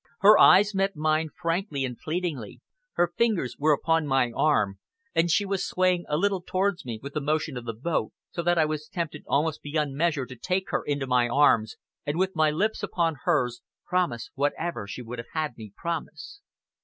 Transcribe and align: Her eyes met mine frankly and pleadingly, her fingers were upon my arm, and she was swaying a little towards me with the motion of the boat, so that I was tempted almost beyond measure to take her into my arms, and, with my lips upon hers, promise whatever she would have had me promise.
Her 0.21 0.39
eyes 0.39 0.73
met 0.73 0.95
mine 0.95 1.29
frankly 1.29 1.85
and 1.85 1.95
pleadingly, 1.95 2.59
her 2.93 3.13
fingers 3.15 3.57
were 3.59 3.71
upon 3.71 4.07
my 4.07 4.31
arm, 4.35 4.79
and 5.13 5.29
she 5.29 5.45
was 5.45 5.63
swaying 5.67 6.05
a 6.09 6.17
little 6.17 6.41
towards 6.41 6.83
me 6.83 6.99
with 7.03 7.13
the 7.13 7.21
motion 7.21 7.55
of 7.55 7.65
the 7.65 7.73
boat, 7.75 8.11
so 8.31 8.41
that 8.41 8.57
I 8.57 8.65
was 8.65 8.87
tempted 8.89 9.21
almost 9.27 9.61
beyond 9.61 9.93
measure 9.93 10.25
to 10.25 10.35
take 10.35 10.71
her 10.71 10.81
into 10.83 11.05
my 11.05 11.27
arms, 11.29 11.77
and, 12.03 12.17
with 12.17 12.35
my 12.35 12.49
lips 12.49 12.81
upon 12.81 13.13
hers, 13.25 13.61
promise 13.85 14.31
whatever 14.33 14.87
she 14.87 15.03
would 15.03 15.19
have 15.19 15.29
had 15.33 15.55
me 15.55 15.71
promise. 15.77 16.41